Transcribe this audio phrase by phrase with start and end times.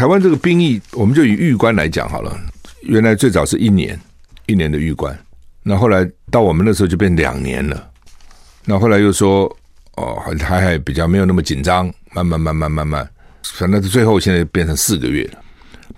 [0.00, 2.34] 台湾这个兵役，我们就以预官来讲好了。
[2.80, 4.00] 原来最早是一年，
[4.46, 5.14] 一年的预官，
[5.62, 7.90] 那后来到我们那时候就变两年了。
[8.64, 9.44] 那后来又说，
[9.96, 13.06] 哦，还还比较没有那么紧张，慢慢慢慢慢慢，
[13.42, 15.38] 反正最后现在变成四个月了。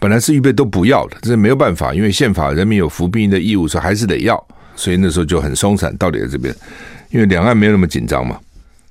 [0.00, 4.45] 本来是预备都不要的，这是没有办法，因为宪法人民有服兵役的义务，说还是得要，
[4.75, 5.96] 所以那时候就很松散。
[5.96, 6.53] 到底在这边，
[7.11, 8.37] 因为两岸没有那么紧张嘛，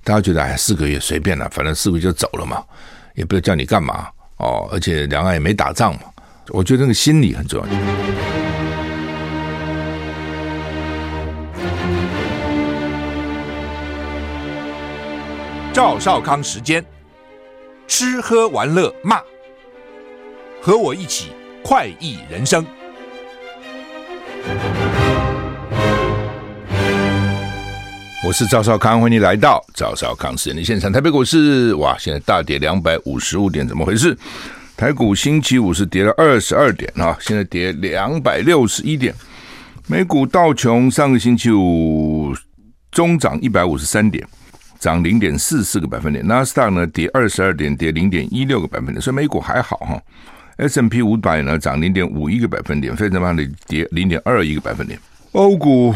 [0.06, 2.64] 大家觉得哎，四个月随便了，反正四个月就走了嘛，
[3.16, 4.08] 也不知道叫你干嘛
[4.42, 6.02] 哦，而且两岸也没打仗嘛。
[6.50, 7.66] 我觉得那个心理很重要。
[15.72, 16.84] 赵少康时间，
[17.88, 19.22] 吃喝玩乐骂，
[20.62, 21.30] 和我一起
[21.64, 22.66] 快意人生。
[28.24, 30.92] 我是赵少康，欢迎你来到赵少康时间的现场。
[30.92, 34.16] 台北股市哇，现在大跌两百五十五点，怎么回事？
[34.78, 39.12] 台股星期五是跌了二十二点啊，现在跌两百六十一点。
[39.88, 42.32] 美股道琼上个星期五
[42.92, 44.24] 中涨一百五十三点，
[44.78, 46.26] 涨零点四四个百分点。
[46.28, 49.02] 纳斯达呢跌二十二点，跌零点一六个百分点。
[49.02, 50.00] 所以美股还好哈。
[50.58, 55.00] S M P 五百呢涨零点五一个百分点，费城半导跌零点二一个百分点。
[55.32, 55.92] 欧股，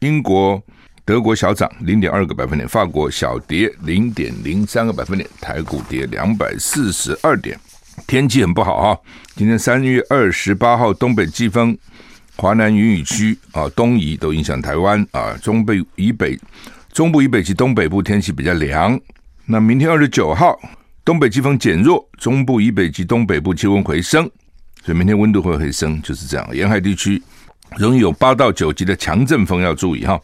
[0.00, 0.62] 英国、
[1.08, 5.26] 德国小涨零点二个百分点，法国小跌零点零三个百分点。
[5.40, 7.58] 台股跌两百四十二点。
[8.06, 8.98] 天气很不好啊！
[9.34, 11.74] 今天三月二十八号，东北季风、
[12.36, 16.38] 华南云雨区啊东移都影响台湾啊，中北以北、
[16.92, 19.00] 中部以北及东北部天气比较凉。
[19.46, 20.60] 那明天二十九号，
[21.06, 24.30] 东北季风减弱，中部以北及东北部气温回升，
[24.84, 26.46] 所以明天温度会回升，就是这样。
[26.54, 27.22] 沿海地区
[27.78, 30.20] 容易有八到九级的强阵风，要注意哈。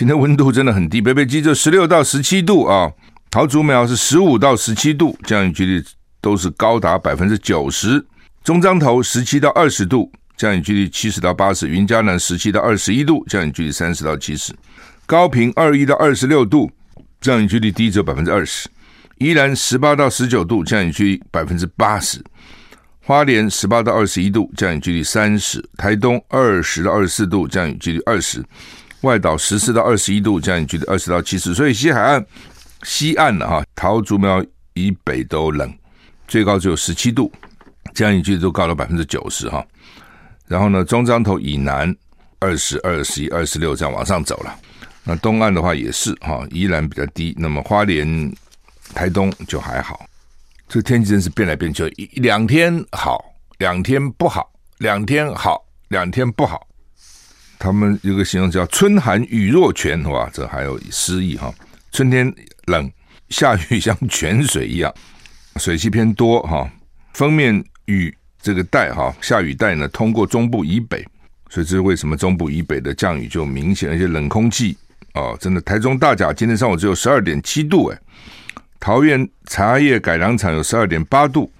[0.00, 2.90] 今天温度真的很低，北北基就十六到十七度啊，
[3.30, 5.84] 桃竹苗是十五到十七度，降雨几率。
[6.22, 8.02] 都是高达百分之九十，
[8.42, 14.54] 中彰投十七到二十度，降雨几率七十到八十；云嘉南十七到二十一度，降雨几率三十到七十；
[15.04, 16.70] 高屏二一到二十六度，
[17.20, 18.68] 降雨几率低则百分之二十；
[19.18, 22.20] 宜兰十八到十九度，降雨几率百分之八十；
[23.02, 28.42] 花莲十八到二十一度，降雨几率三十；台东二十到二十四度，降雨几率二十；
[29.02, 31.54] 外岛十四到二十一度，降雨距离二十到七十。
[31.54, 32.24] 所以西海岸、
[32.82, 34.44] 西岸的哈桃竹苗
[34.74, 35.72] 以北都冷。
[36.28, 37.32] 最高只有十七度，
[37.94, 39.66] 降雨距离都高了百分之九十哈。
[40.46, 41.94] 然后呢，中彰投以南
[42.38, 44.54] 二十二、十一、二十六这样往上走了。
[45.02, 47.34] 那东岸的话也是哈，依然比较低。
[47.38, 48.32] 那么花莲、
[48.94, 50.04] 台东就还好。
[50.68, 53.24] 这天气真是变来变去，一两天好，
[53.58, 56.64] 两天不好，两天好，两天不好。
[57.60, 61.54] 他们有个形容叫“春寒雨若泉”哇，这还有诗意哈。
[61.92, 62.34] 春天
[62.64, 62.90] 冷，
[63.28, 64.92] 下雨像泉水一样。
[65.56, 66.68] 水汽偏多哈，
[67.12, 71.06] 锋面雨这个带哈，下雨带呢通过中部以北，
[71.50, 74.74] 所以这是为什么中部以北的降雨就明显，而且冷空气
[75.12, 77.98] 哦，真的台中大甲今天上午只有十二点七度哎，
[78.78, 81.52] 桃园茶叶改良场有十二点八度，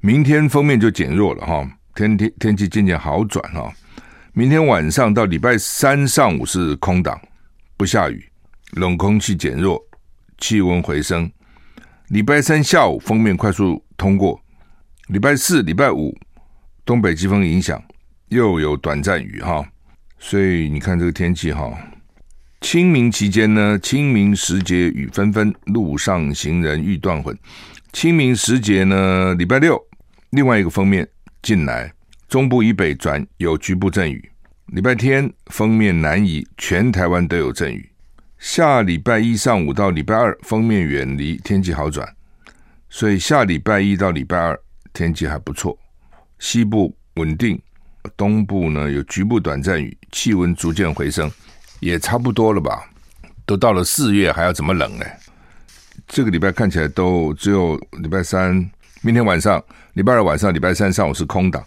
[0.00, 3.72] 明天锋面就减弱了哈，天天天气渐渐好转哈，
[4.38, 7.18] 明天晚上到礼拜三上午是空档，
[7.74, 8.22] 不下雨，
[8.72, 9.82] 冷空气减弱，
[10.36, 11.32] 气温回升。
[12.08, 14.38] 礼拜三下午封面快速通过，
[15.08, 16.14] 礼拜四、礼拜五
[16.84, 17.82] 东北季风影响，
[18.28, 19.66] 又有短暂雨哈，
[20.18, 21.72] 所以你看这个天气哈。
[22.60, 27.34] 清明期间呢，清明时节雨纷纷，路上行人欲断魂。
[27.90, 29.82] 清明时节呢，礼拜六
[30.28, 31.08] 另外一个封面
[31.40, 31.90] 进来，
[32.28, 34.30] 中部以北转有局部阵雨。
[34.66, 37.88] 礼拜天锋面南移，全台湾都有阵雨。
[38.38, 42.06] 下礼拜一上午到礼拜二，锋面远离，天气好转，
[42.90, 44.58] 所以下礼拜一到礼拜二
[44.92, 45.78] 天气还不错。
[46.38, 47.60] 西部稳定，
[48.16, 51.30] 东部呢有局部短暂雨，气温逐渐回升，
[51.80, 52.90] 也差不多了吧？
[53.46, 55.06] 都到了四月，还要怎么冷呢？
[56.08, 58.52] 这个礼拜看起来都只有礼拜三，
[59.00, 59.62] 明天晚上、
[59.94, 61.64] 礼拜二晚上、礼拜三上午是空档，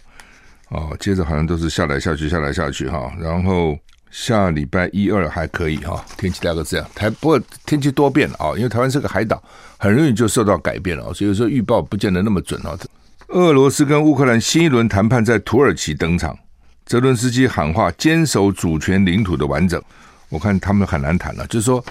[0.70, 3.78] 哦，接着好像都是下来下去，下来下去哈，然后。
[4.12, 6.84] 下礼拜一二还可以哈，天气大概这样。
[6.96, 9.40] 台不过天气多变了啊，因为台湾是个海岛，
[9.78, 12.76] 很容易就受到改变了，所以说预报不见得那么准啊。
[13.28, 16.36] 俄罗斯跟乌克兰新一轮谈判在土耳其登场，
[16.86, 19.80] 泽伦斯基喊话坚守主权领土的完整。
[20.28, 21.84] 我看他们很难谈了，就是说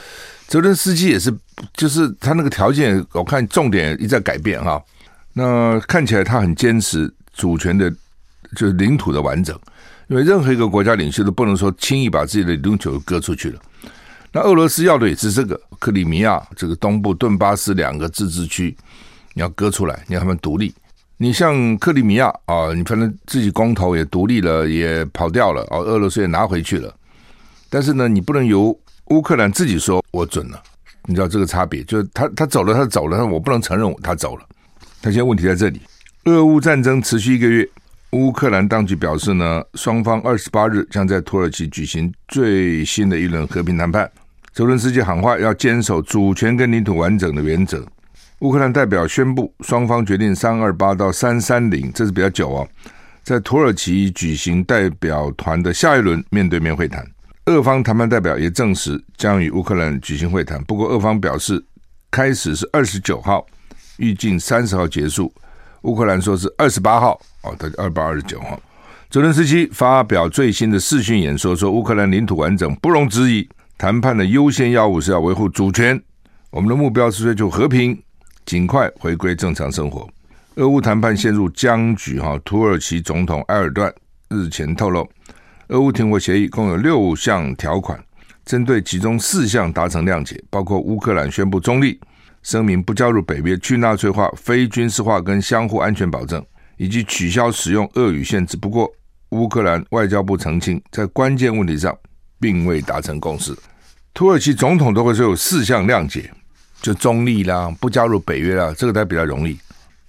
[0.45, 1.33] 泽伦斯基也是，
[1.73, 4.83] 就是他那个条件，我看重点一再改变哈。
[5.31, 7.89] 那看起来他很坚持主权的，
[8.55, 9.57] 就是领土的完整。
[10.07, 13.59] 因为任何一个国家领袖都不能说轻易把自己的领土割出去了。
[14.31, 18.75] 那俄罗斯要的也是这个克里米亚这个东部顿巴斯两个自治区，
[19.33, 20.73] 你要割出来，你要他们独立。
[21.17, 26.93] 你像克里米亚啊，你反正自己公投也独立了，也跑掉了，哦，俄罗斯也拿回去了。
[27.69, 28.75] 但是呢，你不能由
[29.07, 30.61] 乌克兰自己说我准了，
[31.05, 31.83] 你知道这个差别？
[31.83, 34.45] 就是他他走了，他走了，我不能承认他走了。
[35.01, 35.81] 他现在问题在这里，
[36.25, 37.67] 俄乌战争持续一个月，
[38.11, 44.09] 乌克兰当局表示呢，双方二十八日将在土耳其举行最新的一轮和平谈判。
[44.51, 47.85] 泽伦斯基喊话要坚守主权跟领土完整的原则。
[48.39, 52.67] 乌克兰代表宣布，双方决定三二八到三三零，这是比较久哦，
[53.21, 57.05] 在土耳其举行代表团的下一轮面对面会谈。
[57.45, 61.63] 俄方谈判代表也证实将与乌克兰举行会谈，不过俄方表示
[62.09, 63.45] 开始是二十九号，
[63.97, 65.31] 预计三十号结束。
[65.83, 68.59] 乌克兰说是二十八号哦，到二八二十九号。
[69.09, 73.47] 泽伦斯基发表最新的视讯演说，说乌克兰领土完整不容置疑，
[73.77, 75.99] 谈判的优先要务是要维护主权，
[76.51, 77.97] 我们的目标是追求和平。
[78.45, 80.09] 尽快回归正常生活。
[80.55, 82.35] 俄乌谈判陷入僵局，哈。
[82.43, 83.93] 土耳其总统埃尔段
[84.27, 85.07] 日前透露，
[85.67, 88.03] 俄乌停火协议共有六项条款，
[88.43, 91.99] 针对其中四项达成谅解，包括乌克兰宣布中立，
[92.43, 96.43] 声明不加入北约、去纳粹化、非军事化跟相互安全保证，
[96.77, 98.57] 以及取消使用俄语限制。
[98.57, 98.91] 不过，
[99.29, 101.95] 乌克兰外交部澄清，在关键问题上
[102.39, 103.55] 并未达成共识。
[104.13, 106.31] 土耳其总统都会说有四项谅解。
[106.81, 109.59] 就中立啦，不加入北约啦，这个才比较容易。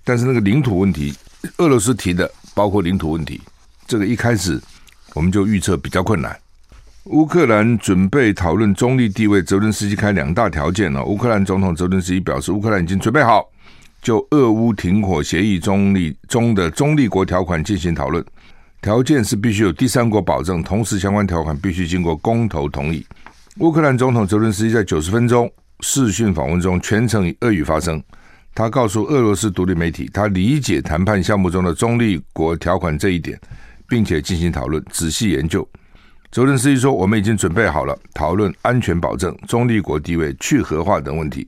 [0.05, 1.13] 但是那个领土问题，
[1.57, 3.41] 俄罗斯提的，包括领土问题，
[3.89, 4.57] 这个一开始
[5.13, 6.39] 我们就预测比较困难。
[7.05, 11.03] 乌克兰准备讨论中立地位，泽伦斯基开两大条件了。
[11.03, 13.51] 乌克兰总统泽伦斯基表示，乌克兰已经准备好
[14.03, 18.23] 就俄乌停火协议中立中的中立国条款进行讨论，
[18.83, 23.05] 条件是必须有第三国保证，同时相关条款必须经过公投同意。
[23.61, 25.51] 乌克兰总统泽伦斯基在九十分钟。
[25.83, 28.03] 视讯访问中全程以俄语发声，
[28.55, 33.41] 他告诉俄罗斯独立媒体，他理解谈判项目中的中立国条款这一点，
[33.89, 35.67] 并且进行讨论、仔细研究。
[36.31, 41.45] 泽伦斯基说：“我们已经准备好了讨论安全保证、中立国地位、去核化等问题。”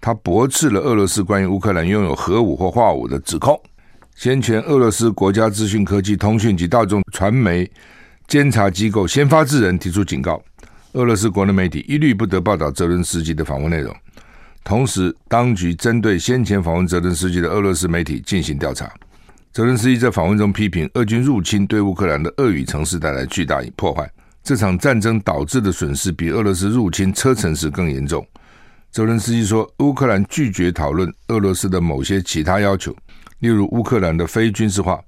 [0.00, 3.58] 他驳斥了俄罗斯关于乌克兰拥有核武或化武的指控。
[4.16, 7.70] 先前，俄罗斯国家资讯科技通讯及大众传媒
[8.26, 10.42] 监察机构先发制人提出警告。
[10.94, 13.94] 俄罗斯国内媒体一律不得报道泽伦斯基的访问内容。
[14.64, 18.92] 同时，当局针对先前访问泽伦斯基的俄罗斯媒体进行调查。
[19.52, 24.10] 泽伦斯基在访问中批评俄军入侵对乌克兰的俄语城市带来巨大破坏，
[24.44, 28.24] 这场战争导致的损失比俄罗斯入侵车臣时更严重。
[28.92, 32.94] 泽伦斯基说，乌克兰拒绝讨论俄罗斯的某些其他要求，
[33.38, 35.00] 例如乌克兰的非军事化。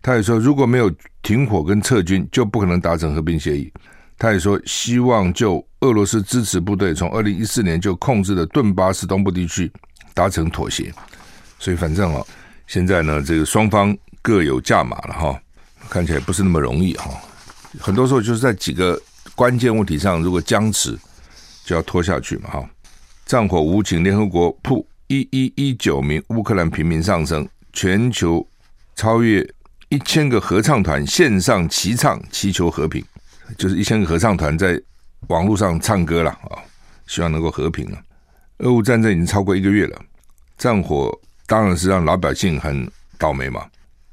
[0.00, 0.88] 他也说，如果没有
[1.22, 3.70] 停火跟撤军，就不可能达成和平协议。
[4.16, 9.70] 他也说，希望就俄罗斯支持部队从二零一四年就控制的顿巴斯东部地区
[10.14, 10.94] 达成妥协。
[11.58, 12.24] 所以，反正哦，
[12.68, 15.42] 现在呢，这个双方各有价码了哈，
[15.90, 17.10] 看起来不是那么容易哈。
[17.78, 19.00] 很多时候就是在几个
[19.34, 20.98] 关键问题上，如果僵持，
[21.64, 22.70] 就要拖下去嘛哈。
[23.26, 28.46] 战火无情，联合国曝一一一九名乌克兰平民丧生，全球
[28.96, 29.46] 超越
[29.90, 33.04] 一千个合唱团线上齐唱，祈求和平。
[33.56, 34.80] 就是一千个合唱团在
[35.28, 36.56] 网络上唱歌了啊，
[37.06, 37.98] 希望能够和平了。
[38.58, 40.00] 俄乌战争已经超过一个月了，
[40.56, 41.16] 战火
[41.46, 43.64] 当然是让老百姓很倒霉嘛。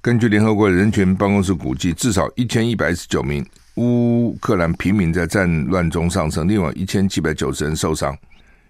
[0.05, 3.43] 根据联合国人权办公室估计，至少一千一百一十九名
[3.77, 8.15] 乌克兰平民在战乱中丧生，另外一千七百九十人受伤。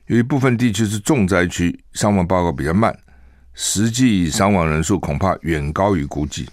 [0.07, 2.97] 由于部分地区是重灾区，伤亡报告比较慢，
[3.53, 6.47] 实际伤亡人数恐怕远高于估计。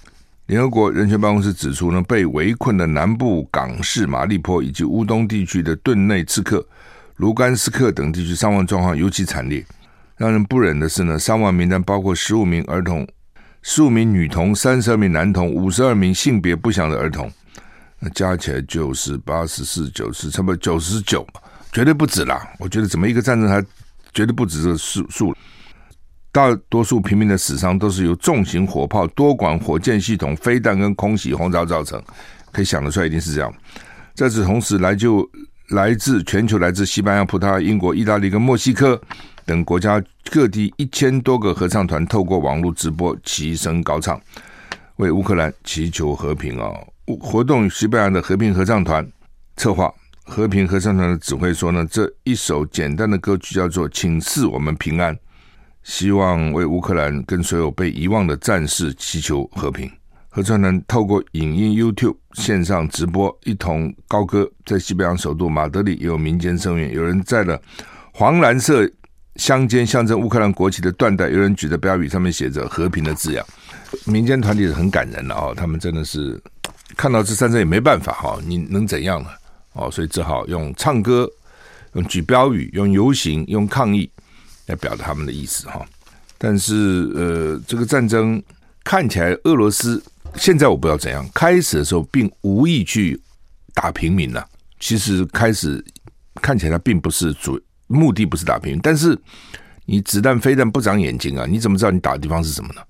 [0.47, 6.67] 联合国人权办公室指出呢，被围困的南部港市马利坡以及乌东地区的顿内茨克、
[7.19, 9.65] 卢甘斯克等地区伤亡状况尤其惨烈。
[10.17, 13.07] 让人不忍的是呢，伤亡名单包括十五名儿童、
[13.63, 17.31] 十五名女童、三十二名男童、五十二名性别不详的儿童，
[18.01, 21.27] 那加起来就是八十四、九十，差不多九十九，
[21.73, 22.47] 绝对不止啦。
[22.59, 23.65] 我觉得怎么一个战争还
[24.13, 25.35] 绝对不止这个数数。
[26.33, 32.03] 大多数平民的死伤都是由重型火炮、多管火箭系统、飞弹跟空袭轰炸造成，
[32.51, 33.53] 可以想得出来，一定是这样。
[34.15, 35.31] 在此同时，来就
[35.69, 39.01] 来自全球、来自西班牙、葡萄牙、英国、意大利跟墨西哥
[39.47, 44.21] 等国家各地一千多个合唱团透过网络直播齐声高唱，
[44.97, 46.71] 为乌克兰祈求和平啊！
[47.21, 49.07] 活动西班牙的和平合唱团
[49.57, 49.93] 策划，
[50.25, 55.15] 和平合唱团的指挥说呢，这一首简单的歌曲叫做《请赐我们平安》。
[55.83, 59.91] 希望为乌克兰跟所有被遗忘的战士祈求和平。
[60.29, 64.49] 合唱团透过影音 YouTube 线上直播，一同高歌。
[64.65, 67.61] 在西班牙首都马德里也有民间声援，有人在了
[68.13, 68.89] 黄蓝色
[69.37, 73.45] 相间象征乌克兰国旗的缎带，有人举着标语，上面写着“和平”的字样。
[74.05, 76.41] 民间团体是很感人的哦，他们真的是
[76.97, 79.29] 看到这战争也没办法哈，你能怎样呢？
[79.73, 81.29] 哦，所以只好用唱歌、
[81.95, 84.11] 用举标语、用游行、用抗议
[84.67, 85.85] 来表达他们的意思哈。
[86.37, 88.43] 但是呃，这个战争
[88.85, 90.03] 看起来俄罗斯
[90.37, 93.21] 现在我不知道怎样，开始的时候并无意去
[93.73, 94.47] 打平民了。
[94.81, 95.83] 其实开始
[96.41, 97.61] 看起来他并不是主
[97.93, 99.17] 目的，不是打平民，但是
[99.85, 102.81] 你子弹飞弹不长眼睛啊，你怎么知道你打的地方是什么呢？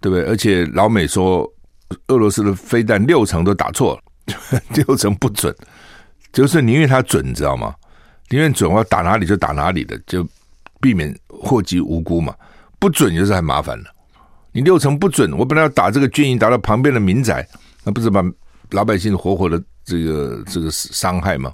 [0.00, 0.24] 对不对？
[0.26, 1.50] 而且老美说
[2.08, 5.54] 俄罗斯的飞弹六成都打错了， 六成不准。
[6.32, 7.74] 就是宁愿他准，你知道吗？
[8.28, 10.26] 宁愿准，我要打哪里就打哪里的，就
[10.80, 12.34] 避免祸及无辜嘛。
[12.78, 13.84] 不准就是很麻烦了。
[14.52, 17.46] 你六成不准，我本来要打这个军营，打到旁边的民宅，
[17.84, 18.24] 那不是把
[18.70, 21.52] 老百姓活活的这个这个伤害吗？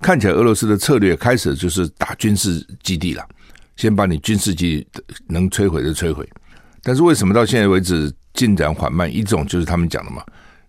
[0.00, 3.26] 看起来俄罗斯的策略开始就是打军事基地了，
[3.76, 6.28] 先把你军事基地能摧毁就摧毁。
[6.82, 9.12] 但是为什么到现在为止进展缓慢？
[9.12, 10.22] 一种就是他们讲的嘛，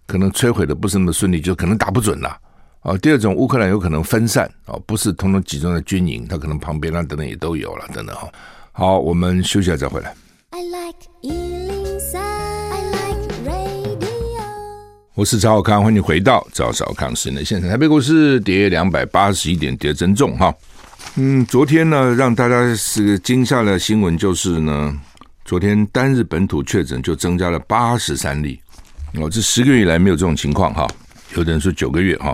[0.08, 2.36] 可能摧毁的不是那么顺利，就可能打不准了。
[2.82, 8.28] 啊，第二种，乌克兰有可能分散啊，不是统统集中在军营，它可能旁边啊等等也都有了，等等哈。
[8.72, 10.16] 好，我们休息下再回来。
[15.20, 17.70] 我是曹少康，欢迎回到赵少康室内现场。
[17.70, 20.56] 台北股市跌两百八十一点，跌增重哈。
[21.16, 24.98] 嗯，昨天呢，让大家是惊吓的新闻就是呢，
[25.44, 28.62] 昨天单日本土确诊就增加了八十三例，
[29.16, 30.88] 哦，这十个月以来没有这种情况哈。
[31.36, 32.34] 有的人说九个月哈。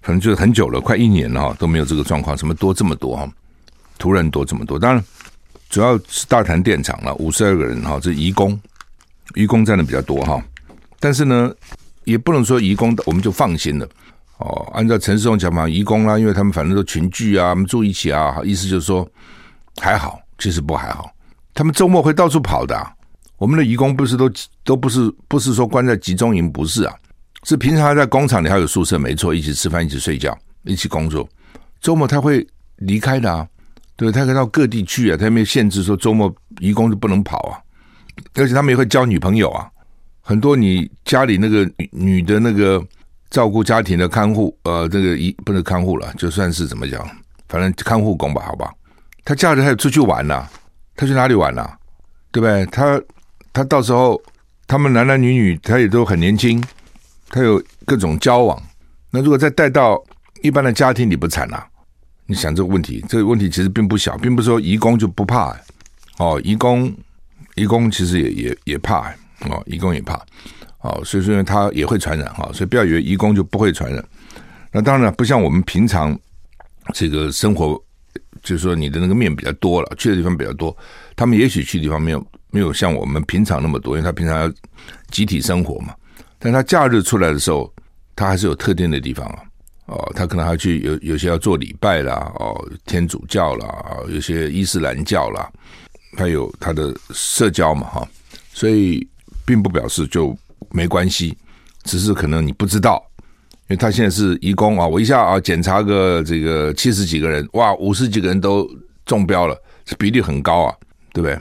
[0.00, 3.28] 可能就是很久了，快一年了哈，都没有这个状况，什么多这么多哈，
[3.98, 4.78] 突然多这么多。
[4.78, 5.04] 当然，
[5.68, 8.56] 主要是大潭电厂了，五十二个人哈，这移工，
[9.34, 10.40] 移工占的比较多哈。
[11.00, 11.52] 但是呢，
[12.04, 13.88] 也不能说移工我们就放心了
[14.38, 14.70] 哦。
[14.72, 19.08] 按照陈时中讲法，移工啦，因为他们反正都群聚啊，他们住一起啊，意思就是说
[19.80, 21.10] 还好，其实不还好。
[21.54, 22.92] 他们周末会到处跑的啊。
[23.36, 24.30] 我们的移工不是都
[24.62, 26.94] 都不是不是说关在集中营，不是啊。
[27.42, 31.28] 是平常在工厂里还有宿舍，没错，一起吃饭，一起睡觉，一起工作。
[31.80, 32.46] 周末他会
[32.76, 33.46] 离开的啊，
[33.96, 37.60] 对，他可以到各地去啊，他没有限制说周末移工就不能跑啊。
[38.34, 39.68] 而且他们也会交女朋友啊，
[40.26, 42.82] 很多你家里那个女的那个
[43.28, 47.06] 照顾家庭的看护，呃，这个一不能看护了，就算是怎么讲，
[47.46, 48.72] 反正看护工吧，好吧。
[49.22, 50.48] 他假日他也出去玩呐，
[50.96, 51.70] 他去哪里玩呐？
[52.32, 52.64] 对不对？
[52.66, 52.98] 他
[53.52, 54.20] 他到时候
[54.66, 56.62] 他们男男女女他也都很年轻。
[57.30, 58.62] 他有各种交往，
[59.10, 60.00] 那如果再带到
[60.40, 61.66] 一般的家庭里不惨啊？
[62.26, 65.54] 你想这个问题，这个问题其实并不小，并不是说移工就不怕
[66.18, 66.94] 哦，移工
[67.56, 69.12] 移工其实也也也怕
[69.50, 70.14] 哦，移工也怕
[70.80, 74.04] 哦，所以说他也会传染哈，所以不要以为移工就不会传染。
[74.70, 76.18] 那当然不像我们平常
[76.92, 77.82] 这个生活，
[78.42, 80.76] 就是说你的那个面比较多了，去的地方比较多，
[81.16, 84.52] 他们也许去的地方没有没有像我们平常那么多，因为他平常要
[85.10, 85.94] 集体生活嘛。
[86.38, 87.72] 但他假日出来的时候，
[88.14, 89.42] 他还是有特定的地方啊，
[89.86, 95.50] 哦，他可能还去有有些要做礼拜啦，哦，天主教啦，有些伊斯兰教啦，
[96.16, 98.08] 还有他的社交嘛，哈，
[98.52, 99.06] 所以
[99.44, 100.36] 并不表示就
[100.70, 101.36] 没关系，
[101.84, 103.02] 只是可能你不知道，
[103.62, 108.68] 因为他现在是移工啊，我一下啊检查个这个七十几个人，哇，五十几个人都
[109.06, 110.74] 中标了，这比例很高啊，
[111.12, 111.38] 对不对？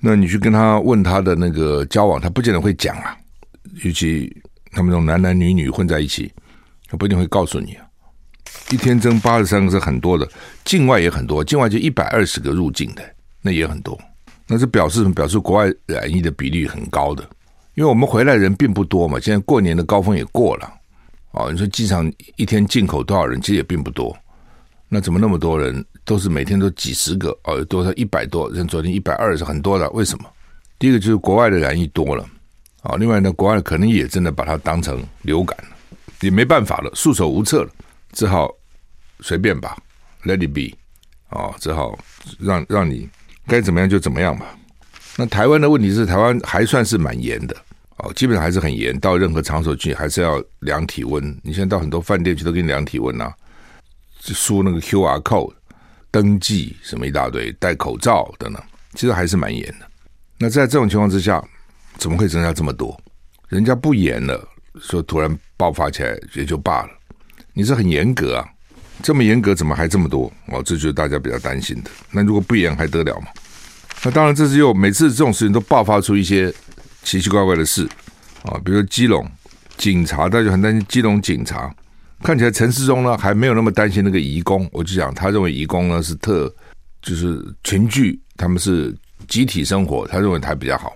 [0.00, 3.16] 那你去跟他问他的那个交往，他不见得会讲啊。
[3.82, 4.30] 尤其
[4.70, 6.32] 他们这种男男女女混在一起，
[6.88, 7.86] 他不一定会告诉你啊。
[8.70, 10.28] 一天增八十三个是很多的，
[10.64, 13.02] 境外也很多，境外就一百二十个入境的，
[13.40, 13.98] 那也很多。
[14.46, 15.14] 那是表示什么？
[15.14, 17.22] 表示国外染疫的比例很高的，
[17.74, 19.18] 因为我们回来人并不多嘛。
[19.18, 20.72] 现在过年的高峰也过了，
[21.32, 23.40] 哦，你说机场一天进口多少人？
[23.40, 24.16] 其实也并不多。
[24.88, 25.84] 那怎么那么多人？
[26.04, 28.54] 都是每天都几十个哦，有多少一百多？
[28.54, 30.30] 像昨天一百二是很多的，为什么？
[30.78, 32.28] 第一个就是国外的染疫多了。
[32.82, 35.70] 啊，另外呢，国外可能也真的把它当成流感了，
[36.20, 37.70] 也没办法了，束手无策了，
[38.12, 38.54] 只好
[39.20, 39.78] 随便吧
[40.24, 40.76] ，Let it be，
[41.34, 41.98] 啊，只好
[42.38, 43.08] 让让你
[43.46, 44.56] 该怎么样就怎么样吧。
[45.16, 47.56] 那台湾的问题是，台湾还算是蛮严的，
[47.98, 51.22] 哦，基本上还是很严，到任何场所去还是要量体温。
[51.42, 53.32] 你现在到很多饭店去都给你量体温呐，
[54.20, 55.52] 输那个 QR code，
[56.10, 58.62] 登记什么一大堆，戴口罩等等，
[58.94, 59.86] 其实还是蛮严的。
[60.38, 61.42] 那在这种情况之下。
[61.96, 63.00] 怎么会增加这么多？
[63.48, 64.48] 人家不严了，
[64.80, 66.88] 说突然爆发起来也就罢了。
[67.52, 68.44] 你是很严格啊，
[69.02, 70.32] 这么严格怎么还这么多？
[70.46, 71.90] 哦，这就是大家比较担心的。
[72.10, 73.26] 那如果不严还得了吗？
[74.02, 76.52] 那当然，这是又每次这种事情都爆发出一些
[77.02, 77.88] 奇奇怪怪的事
[78.42, 79.26] 啊，比如说基隆
[79.76, 81.74] 警察，大家很担心基隆警察。
[82.22, 86.54] 看起来陈时中呢还没有那么担心那个移工，我就讲他认为移工呢是特
[87.02, 88.96] 就是群聚，他们是
[89.28, 90.94] 集体生活，他认为他比较好。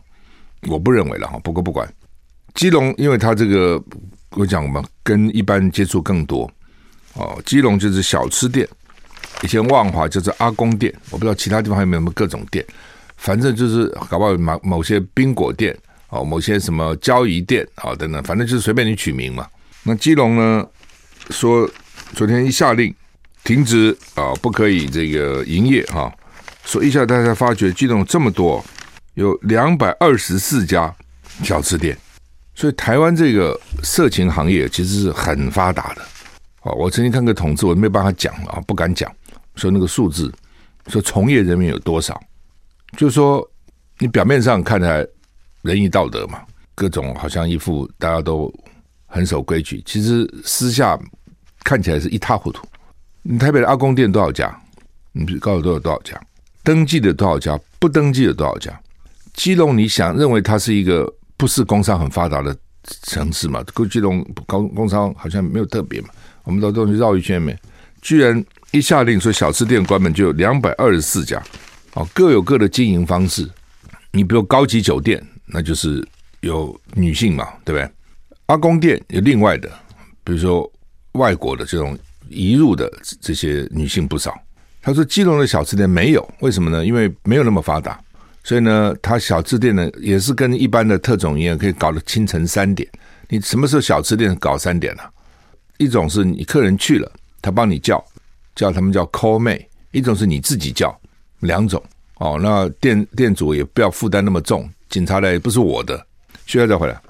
[0.67, 1.39] 我不认为了哈。
[1.45, 1.87] 不过不管，
[2.55, 3.83] 基隆因为他这个
[4.31, 6.51] 我讲嘛，跟一般接触更多
[7.19, 7.41] 哦。
[7.45, 8.67] 基隆就是小吃店，
[9.43, 12.65] 以前万华就是阿公店，我不知道其他地方还有没有什么各种店，
[13.17, 15.77] 反正就是搞不好某某些宾果店
[16.09, 19.47] 哦，某些什么交谊店啊等等，反正就是随便你取名嘛。
[19.83, 20.67] 那基隆呢
[21.31, 21.69] 说
[22.15, 22.95] 昨天一下令
[23.45, 26.13] 停止啊，不可以这个营业哈。
[26.65, 28.63] 所以一下大家发觉基隆这么多，
[29.15, 30.95] 有两百二十四家
[31.43, 31.97] 小吃店，
[32.55, 36.03] 所以台湾这个色情行业其实是很发达的。
[36.73, 39.11] 我曾经看过统计，我没有办法讲啊，不敢讲，
[39.55, 40.33] 说那个数字，
[40.89, 42.21] 说从业人员有多少，
[42.97, 43.49] 就是说
[43.99, 45.07] 你表面上看起来
[45.63, 46.41] 仁义道德嘛，
[46.75, 48.53] 各种好像一副大家都
[49.07, 50.99] 很守规矩，其实私下
[51.65, 52.67] 看起来是一塌糊涂。
[53.23, 54.57] 你台北的阿公店多少家？
[55.13, 56.21] 你告诉我都有多少家？
[56.63, 58.79] 登记的多少家，不登记的多少家？
[59.35, 62.57] 基隆，你想认为它是一个不是工商很发达的
[63.03, 63.65] 城市嘛？
[63.91, 66.09] 基隆高工商好像没有特别嘛？
[66.49, 67.55] 我们到东西绕一圈没？
[68.01, 71.43] 居然一下令说小吃店关门，就有两百二十四家，
[71.93, 73.47] 哦，各有各的经营方式。
[74.13, 76.03] 你比如高级酒店，那就是
[76.41, 77.87] 有女性嘛，对不对？
[78.47, 79.71] 阿公店有另外的，
[80.25, 80.73] 比如说
[81.13, 81.99] 外国的这种
[82.31, 82.91] 移入的
[83.21, 84.35] 这些女性不少。
[84.81, 86.83] 他说：“基隆的小吃店没有，为什么呢？
[86.83, 88.01] 因为没有那么发达，
[88.43, 92.89] 所以呢，他小吃店呢也是跟一般的特种营业可以搞到清晨三点。
[93.29, 95.11] 你什么时候小吃店搞三点呢、啊？
[95.79, 98.05] 一种是你客人去了，他帮你叫，
[98.55, 99.57] 叫他们叫 call 妹；
[99.93, 100.97] 一种是你自己叫，
[101.39, 101.81] 两种
[102.17, 102.37] 哦。
[102.43, 106.05] 那店店主也不要负担那么重，警察来也不是我的，
[106.47, 107.01] 需要再回来。”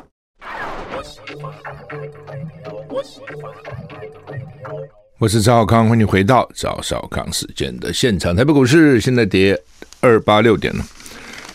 [5.18, 8.37] 我是赵少康，欢迎回到赵少康时间的现场。
[8.37, 9.58] 台北股市现在跌
[10.00, 10.84] 二八六点了，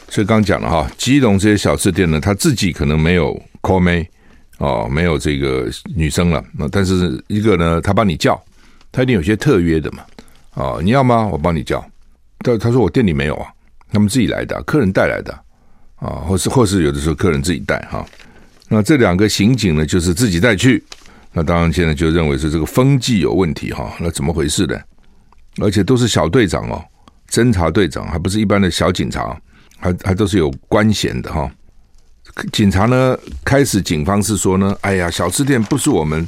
[0.09, 4.09] 所以刚讲了哈，基隆这些小吃店呢，他自己可能没有 call 妹
[4.57, 6.43] 哦，没有这个女生了。
[6.57, 8.41] 那但是一个呢，他帮你叫，
[8.91, 10.03] 他一定有些特约的嘛。
[10.53, 11.27] 哦，你要吗？
[11.27, 11.83] 我帮你叫。
[12.39, 13.47] 但他说我店里没有啊，
[13.91, 15.33] 他们自己来的，客人带来的
[15.95, 18.05] 啊，或是或是有的时候客人自己带哈。
[18.69, 20.83] 那这两个刑警呢，就是自己带去。
[21.31, 23.91] 那当然，现在就认为是这个风纪有问题哈。
[23.99, 24.79] 那怎么回事呢？
[25.61, 26.83] 而且都是小队长哦，
[27.29, 29.39] 侦查队长还不是一般的小警察，
[29.77, 31.51] 还还都是有官衔的哈。
[32.51, 36.27] 警察呢，开始警方是说呢，哎呀，小吃店不是我们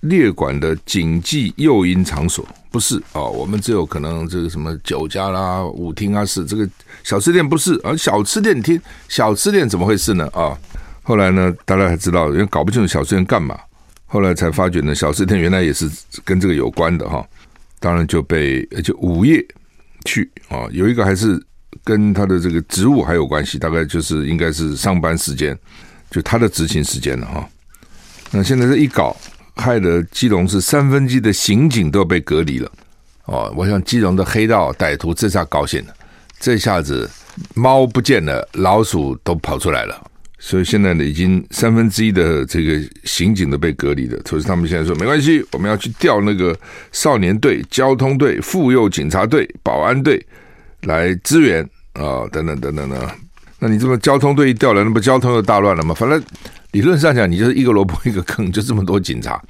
[0.00, 3.28] 列管的经济诱因场所，不是哦。
[3.30, 6.68] 我们只有可能这个什么酒家啦、舞厅啊是这个
[7.02, 10.26] 小吃店不是，而小吃店听小吃店怎么回事呢？
[10.32, 10.56] 啊，
[11.02, 13.58] 后来呢，大家才知道，因为搞不清楚小吃店干嘛。
[14.06, 15.90] 后来才发觉呢，小吃店原来也是
[16.24, 17.24] 跟这个有关的哈，
[17.78, 19.44] 当然就被就午夜
[20.04, 21.40] 去啊，有一个还是
[21.84, 25.56] 跟他的这个职务还有关系，大概就是应该是上班时间，
[26.10, 27.48] 就他的执勤时间了哈。
[28.30, 29.16] 那现在这一搞，
[29.56, 32.70] 害得基隆是三分之一的刑警都被隔离了
[33.24, 33.52] 哦。
[33.56, 35.94] 我想基隆的黑道歹徒这下高兴了，
[36.38, 37.10] 这下子
[37.54, 40.06] 猫不见了，老鼠都跑出来了。
[40.42, 44.18] 所以现在呢，已经三分之一的这个刑警都被隔离了。
[44.24, 46.58] 所以他们现在说没关系，我们要去调那个
[46.92, 50.24] 少年队、交通队、妇幼警察队、保安队
[50.82, 51.62] 来支援
[51.94, 53.14] 啊，等等等等的。
[53.58, 55.94] 那你这么交通队一调来，那不交通又大乱了吗？
[55.94, 56.22] 反正
[56.72, 59.42] 理论上讲，你就是一个萝卜一个坑，就这么多警察，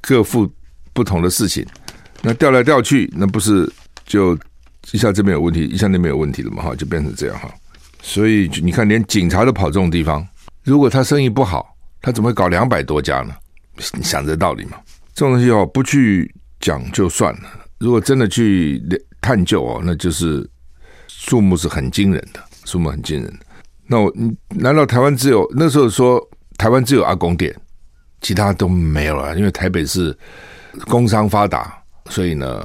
[0.00, 0.50] 各负
[0.92, 1.66] 不同的事情。
[2.22, 3.70] 那调来调去，那不是
[4.06, 4.36] 就
[4.92, 6.62] 一下这边有问题，一下那边有问题了嘛？
[6.62, 7.52] 哈，就变成这样哈。
[8.00, 10.26] 所以你看，连警察都跑这种地方，
[10.64, 13.34] 如果他生意不好，他怎么会搞两百多家呢？
[13.92, 14.78] 你想这道理吗？
[15.12, 17.40] 这种东西哦，不去讲就算了。
[17.78, 18.82] 如果真的去
[19.26, 20.48] 探究哦，那就是
[21.08, 23.46] 数目是很惊人的，数目很惊人的。
[23.88, 24.12] 那我，
[24.50, 26.24] 难道台湾只有那时候说
[26.56, 27.52] 台湾只有阿公店，
[28.20, 29.36] 其他都没有了？
[29.36, 30.16] 因为台北是
[30.86, 31.76] 工商发达，
[32.08, 32.64] 所以呢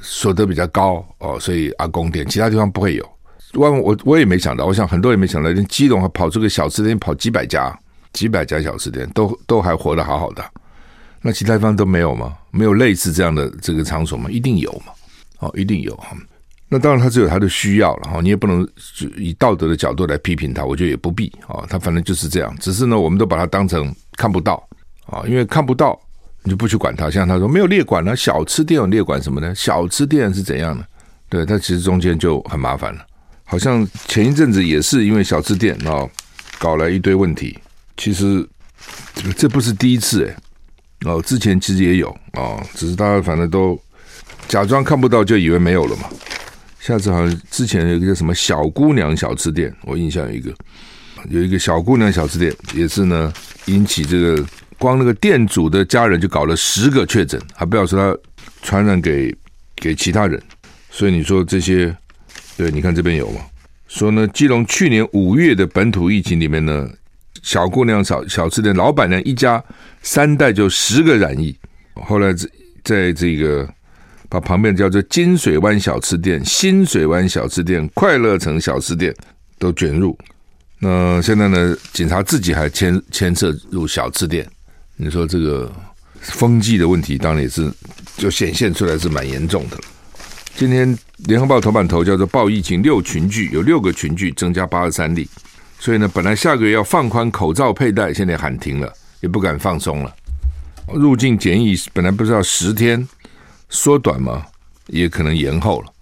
[0.00, 3.04] 所得比较高哦，所以阿公店，其他地方不会有。
[3.54, 7.76] 我我我也没想到，我想很多人没想到，连基隆还跑出个小吃店，跑几百家，
[8.12, 10.44] 几百家小吃店，都都还活得好好的。
[11.20, 12.32] 那其他地方都没有吗？
[12.52, 14.30] 没有类似这样的这个场所吗？
[14.30, 14.92] 一定有嘛？
[15.38, 16.16] 哦，一定有哈。
[16.68, 18.20] 那当然，他只有他的需要了哈。
[18.20, 18.66] 你也不能
[19.16, 21.64] 以道德的角度来批评他，我觉得也不必啊。
[21.68, 22.56] 他反正就是这样。
[22.58, 24.68] 只是呢，我们都把他当成看不到
[25.06, 25.96] 啊，因为看不到，
[26.42, 27.08] 你就不去管他。
[27.08, 29.54] 像他说没有列管呢，小吃店有列管什么呢？
[29.54, 30.84] 小吃店是怎样的？
[31.28, 33.06] 对，他其实中间就很麻烦了。
[33.44, 36.04] 好像前一阵子也是因为小吃店啊，
[36.58, 37.56] 搞来一堆问题。
[37.96, 38.44] 其实
[39.36, 40.36] 这不是第一次哎，
[41.08, 43.80] 哦，之前其实也有啊，只是大家反正都
[44.48, 46.08] 假装看不到，就以为没有了嘛。
[46.78, 50.54] 下次好像之前有一个叫什么小姑娘小吃店，我印象有一个，
[51.28, 53.32] 有一个小姑娘小吃店，也是呢
[53.64, 54.44] 引起这个
[54.78, 58.18] 光那个店主的家人就搞了十个确诊，还不要说他
[58.62, 59.34] 传染给
[59.74, 60.40] 给其他人。
[60.90, 61.94] 所以你说这些，
[62.56, 63.40] 对，你看这边有吗？
[63.88, 66.88] 说呢，基隆去年五月的本土疫情里面呢，
[67.42, 69.62] 小姑娘小小吃店老板娘一家
[70.02, 71.56] 三代就十个染疫，
[71.94, 72.48] 后来在
[72.84, 73.68] 在这个
[74.28, 79.14] 把旁边叫做金水湾小吃店、新水湾小吃店、快乐城小吃店
[79.58, 80.16] 都卷入。
[80.78, 84.46] 那现在呢，警察自己还牵牵涉入小吃店，
[84.96, 85.72] 你说这个
[86.20, 87.72] 风纪的问题，当然也是
[88.16, 89.78] 就显现出来是蛮严重的。
[90.54, 95.28] 今天联合报头版头叫做“报疫情六群聚”，有六个群聚增加八十三例，
[95.78, 100.14] 所以呢，本来下个月要放宽口罩佩戴，现在喊停了，也不敢放松了。
[100.94, 103.06] 入境检疫本来不是要十天，
[103.68, 104.46] 缩短吗？
[104.88, 105.92] 也可能延后了，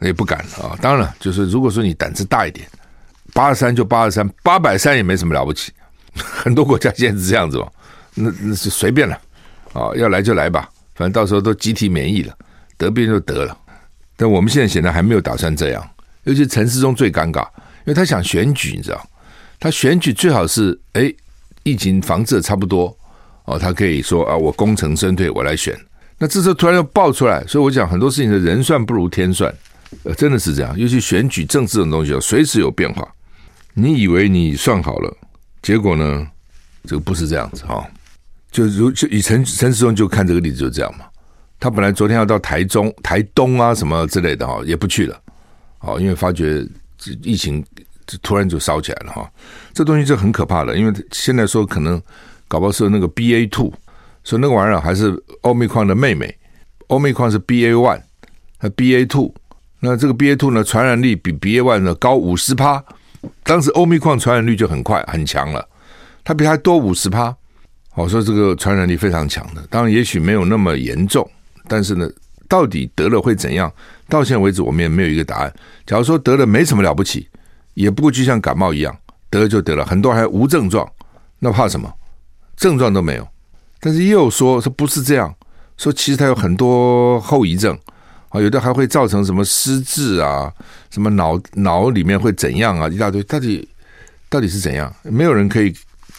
[0.00, 0.78] 也不敢了啊。
[0.80, 2.68] 当然了，就是如果说你胆子大一点，
[3.32, 5.72] 八十三就八十三，八百三也没什么了不起。
[6.14, 7.68] 很多国家现在是这样子嘛，
[8.14, 9.20] 那那是随便了
[9.72, 12.32] 啊，要来就来吧，反正到时候都集体免疫了，
[12.76, 13.56] 得病就得了。
[14.16, 15.90] 但我们现在显然还没有打算这样，
[16.24, 17.42] 尤其陈时中最尴尬，
[17.84, 19.08] 因为他想选举，你知道，
[19.58, 21.12] 他选举最好是哎，
[21.64, 22.96] 疫情防治差不多
[23.44, 25.76] 哦，他可以说啊，我功成身退，我来选。
[26.18, 29.54] 那这时候突然又爆出来，所以我讲很多事情的人算不如天算，
[30.02, 30.76] 呃，真的是这样。
[30.78, 33.06] 尤其选举政治这种东西，随时有变化。
[33.74, 35.16] 你以为你算好了，
[35.62, 36.26] 结果呢，
[36.84, 37.86] 这个不是这样子哈、哦。
[38.50, 41.04] 就如就以陈陈时中就看这个例子就这样嘛。
[41.60, 45.20] 他本来昨天要到台中、台东啊什么之类的哈，也不去了，
[45.80, 46.66] 哦，因为发觉
[47.22, 47.64] 疫情
[48.22, 49.30] 突然就烧起来了哈。
[49.72, 52.00] 这东西就很可怕了，因为现在说可能
[52.48, 53.72] 搞不好是那个 BA two，
[54.28, 55.10] 所以那个玩意儿还是
[55.40, 56.36] 欧米矿的妹妹，
[56.88, 57.98] 欧米矿是 BA one，
[58.58, 59.32] 和 BA two，
[59.80, 62.84] 那这个 BA two 呢，传染力比 BA one 呢高五十趴，
[63.42, 65.66] 当时欧米矿传染率就很快很强了，
[66.22, 67.34] 它比它多五十趴，
[67.94, 71.26] 我说这个传染力非常强的，当然也许没有那么严重。
[71.66, 72.06] 但是呢，
[72.46, 73.72] 到底得了会怎样？
[74.10, 75.50] 到现在为止，我们也没有一个答案。
[75.86, 77.26] 假如说得了没什么了不起，
[77.72, 78.94] 也不过就像感冒一样，
[79.30, 80.86] 得了就得了，很多还无症状，
[81.38, 81.90] 那怕什么？
[82.58, 83.26] 症状都没有。
[83.80, 85.34] 但是也有说说不是这样，
[85.76, 87.78] 说其实它有很多后遗症
[88.28, 90.52] 啊，有的还会造成什么失智啊，
[90.90, 93.22] 什么脑脑里面会怎样啊，一大堆。
[93.24, 93.68] 到底
[94.28, 94.94] 到底是怎样？
[95.02, 95.74] 没有人可以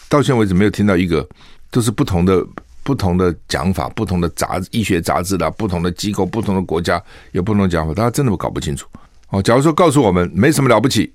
[0.08, 1.28] 到现在为止没有听到一个
[1.70, 2.46] 都是不同的。
[2.82, 7.00] 不同的讲法，不同的杂医学杂志啦，不同的机构，不同的国家
[7.32, 8.88] 有不同的讲法，大家真的搞不清楚。
[9.28, 11.12] 哦，假如说告诉我们没什么了不起，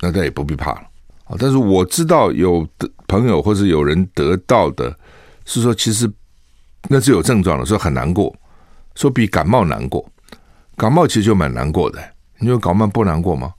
[0.00, 0.82] 那大家也不必怕了。
[1.26, 4.96] 哦，但是我知道有的朋友或者有人得到的
[5.52, 6.08] 是说，其实
[6.88, 8.32] 那是有症状的，说很难过，
[8.94, 10.04] 说比感冒难过。
[10.76, 12.00] 感冒其实就蛮难过的，
[12.38, 13.52] 你说感冒不难过吗？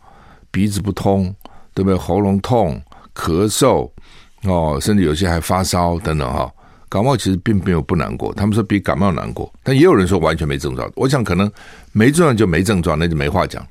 [0.50, 1.36] 鼻子不通，
[1.74, 1.98] 对不对？
[1.98, 2.82] 喉咙痛、
[3.14, 3.92] 咳嗽，
[4.44, 6.50] 哦，甚至有些还发烧等等哈。
[6.90, 10.90] 感冒其实并没有不难过，他们说比感冒难过，但也有人说完全没症状。
[10.96, 11.52] 我想可能
[11.92, 13.66] 没症状就没症状，那就没话讲。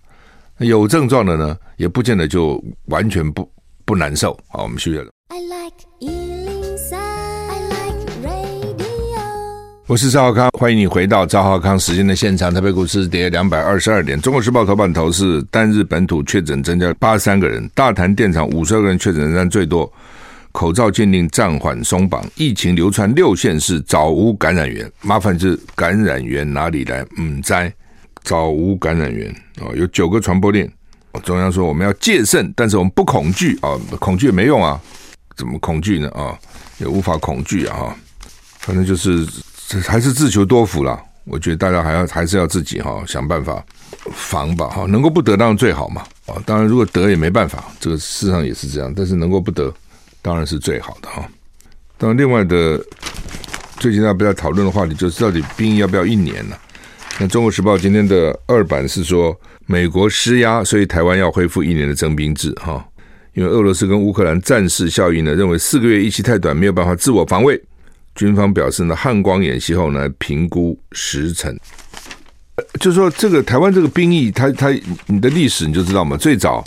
[0.59, 3.51] 有症状的呢，也不见得就完全不
[3.85, 4.39] 不难受。
[4.49, 5.11] 好，我们休息了。
[5.29, 5.90] I like
[9.91, 12.55] 我是赵浩康，欢迎你回到赵浩康时间的现场。
[12.55, 19.93] 台北股市跌两百二十二点，中国时报头版头是单日本土确诊增加八十三个人，大潭电厂五十二个人确诊仍然最多。
[20.53, 24.89] 口罩禁令暂缓松绑，疫情流传六县市，找无感染源。
[25.01, 27.05] 麻烦是感染源哪里来？
[27.19, 27.73] 嗯，在
[28.23, 29.29] 找无感染源
[29.61, 30.71] 哦，有九个传播链。
[31.25, 34.81] 中央说我们要戒慎，但是我们不恐惧啊，恐惧也没用啊，
[35.37, 36.09] 怎么恐惧呢？
[36.11, 36.39] 啊，
[36.79, 37.93] 也无法恐惧啊，
[38.61, 39.27] 反正就是
[39.71, 41.01] 这还是自求多福啦。
[41.27, 43.65] 我觉得大家还要还是要自己哈想办法
[44.13, 49.73] 防吧哈，能够不得当然最好嘛啊，当然如果得也没办法，这个事实上也是这样，但是能够不得。
[50.23, 51.25] 当然是最好的哈。
[51.97, 52.85] 当然，另外的
[53.79, 56.57] 最近大家不要讨论的话题就是到底兵要不要一年呢？
[57.21, 62.85] 那《中国时报》今天的二版是说美国施压，所以台湾要恢复一年的征兵制哈。
[63.35, 67.63] 因为俄罗斯跟乌克兰战事效应呢，认为四个月一期太短，没有办法自我防卫。
[68.15, 71.59] 军方表示呢，汉光演习后呢，评估时程。
[72.79, 74.71] 就是说，这个台湾这个兵役，它它
[75.07, 76.17] 你的历史你就知道嘛。
[76.17, 76.63] 最早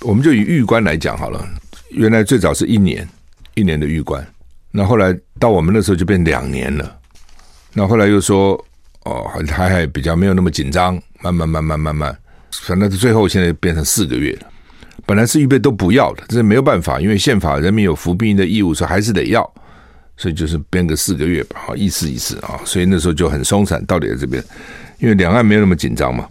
[0.00, 1.46] 我们就以预官来讲好了。
[1.90, 3.08] 原来最早是一年，
[3.54, 4.26] 一年的预官，
[4.70, 6.98] 那后来到我们那时候就变两年了。
[7.72, 8.52] 那后来又说，
[9.04, 12.18] 哦，还还比较没有那么紧张，慢慢慢慢慢慢，
[12.50, 14.48] 反正最后现在变成四个月了。
[15.06, 19.48] 本来是预备都不要的，这是没有办法，因为宪法人民有服兵役的义务，说还是得要，
[20.18, 22.60] 所以就是编个四个月吧，好意思意思啊。
[22.66, 24.44] 所以那时候就很松散，到底在这边，
[24.98, 26.28] 因为两岸没有那么紧张嘛。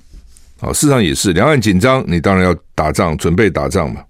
[0.59, 4.03] 啊，事实上也是，两岸紧张，你当然要打仗，准备打仗嘛。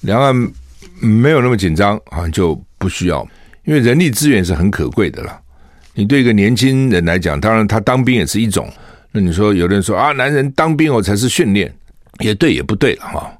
[0.00, 0.52] 两岸。
[1.02, 3.26] 没有那么紧张，好像就不需要，
[3.64, 5.40] 因为人力资源是很可贵的啦。
[5.94, 8.70] 你对一个年轻人来讲，当然他当兵也是一种。
[9.12, 11.72] 那你说有的人说啊，男人当兵哦才是训练，
[12.18, 13.32] 也对也不对了哈。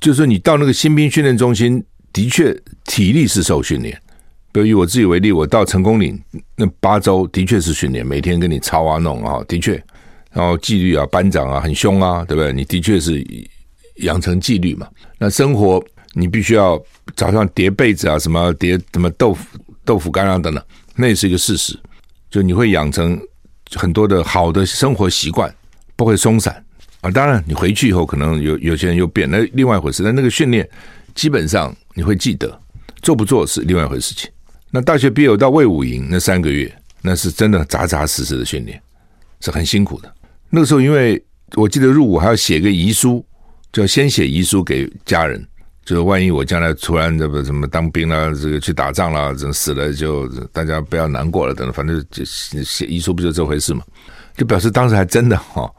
[0.00, 3.96] 就是说你到那个新兵训练中心，的确体力是受训练。
[4.54, 6.16] 比如以我自己为例，我到成功岭
[6.54, 9.74] 那八周的确是训练，每天跟你操啊弄啊，的确。
[10.30, 12.52] 然后纪律啊，班长啊很凶啊，对不对？
[12.52, 13.20] 你的确是
[13.96, 14.86] 养成纪律嘛。
[15.18, 16.80] 那生活你必须要
[17.16, 20.64] 早上叠被子啊，什么叠什么豆腐豆腐干啊等等，
[20.94, 21.76] 那也是一个事实。
[22.30, 23.20] 就你会养成
[23.74, 25.52] 很多的好的生活习惯，
[25.96, 26.64] 不会松散
[27.00, 27.10] 啊。
[27.10, 30.04] 当然，你回去以后可能有有些人又变，那另外一回事。
[30.04, 30.68] 但那个训练
[31.12, 32.56] 基本上你会记得，
[33.02, 34.30] 做不做是另外一回事情。
[34.74, 36.68] 那大学毕业到卫武营那三个月，
[37.00, 38.82] 那是真的扎扎实实的训练，
[39.38, 40.12] 是很辛苦的。
[40.50, 43.24] 那个时候，因为我记得入伍还要写个遗书，
[43.72, 45.46] 就要先写遗书给家人，
[45.84, 53.84] 就是万一我将来突然这个什么当兵了，这个去打仗了，这死了就大家不要难过了等等，反正就写遗书不就这回事嘛？
[54.36, 55.72] 就表示当时还真的哈，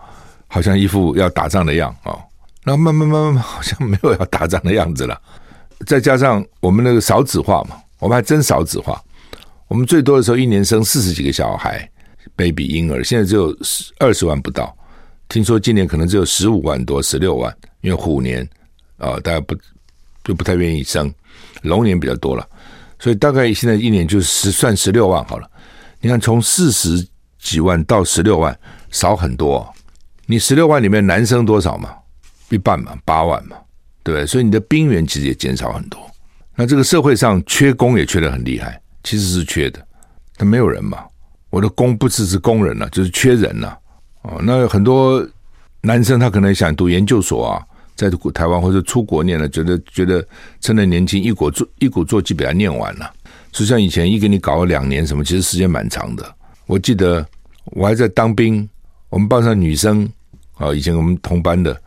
[0.47, 2.15] 好像一副要打仗的样啊。
[2.63, 5.21] 然后慢慢慢慢好像没有要打仗的样子了。
[5.85, 9.03] 再加上我们那个少子化嘛，我们还真少子化，
[9.67, 11.89] 我们最多的时候一年生四十几个小孩。
[12.35, 13.51] baby 婴儿现在只有
[13.97, 14.77] 二十万不到，
[15.27, 18.47] 听说今年可能只有十五万多、十六万，因为虎年
[18.97, 19.55] 啊，大家不
[20.23, 21.11] 就不太愿意生，
[21.63, 22.47] 龙年比较多了，
[22.99, 25.49] 所以大概现在一年就十算十六万好了。
[25.99, 27.03] 你看从四十
[27.39, 28.55] 几万到十六万，
[28.91, 29.67] 少很多。
[30.27, 31.89] 你十六万里面男生多少嘛？
[32.49, 33.57] 一半嘛，八万嘛，
[34.03, 34.27] 对不对？
[34.27, 35.99] 所以你的兵源其实也减少很多。
[36.55, 39.85] 那这个社会上缺工也缺得很厉害，其实是缺的，
[40.37, 41.03] 但没有人嘛。
[41.49, 43.77] 我的工不只是工人了，就是缺人了。
[44.23, 45.25] 哦，那很多
[45.81, 47.63] 男生他可能想读研究所啊，
[47.95, 50.25] 在台湾或者出国念了，觉得觉得
[50.59, 53.09] 趁着年轻一鼓作一鼓作气把它念完了。
[53.51, 56.35] 就像以前一给你搞了两年什么，其实时间蛮长的。
[56.65, 57.25] 我记得
[57.65, 58.67] 我还在当兵，
[59.09, 60.09] 我们班上女生
[60.55, 61.79] 啊，以前我们同班的，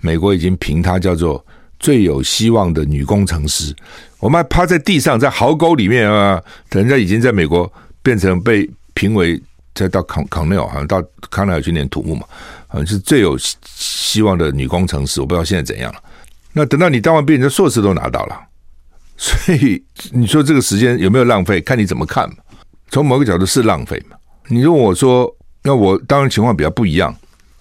[0.00, 1.44] 美国已经评他叫做
[1.84, 3.76] 最有希望的女工程师。
[4.18, 7.70] 我们趴在地上，在壕沟里面啊，人家已经在美国
[8.02, 8.68] 变成被。
[8.96, 9.42] 评为
[9.74, 12.24] 再到康康奈尔，好像到康奈尔去念土木嘛，
[12.68, 15.20] 好像是最有希望的女工程师。
[15.20, 16.00] 我不知道现在怎样了。
[16.52, 18.40] 那等到你当完兵，你的硕士都拿到了，
[19.16, 21.60] 所以你说这个时间有没有浪费？
[21.60, 22.36] 看你怎么看嘛。
[22.88, 24.16] 从某个角度是浪费嘛。
[24.46, 25.28] 你如果我说，
[25.64, 27.12] 那我当然情况比较不一样。